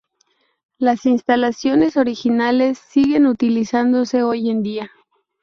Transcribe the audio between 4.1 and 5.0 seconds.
hoy en día.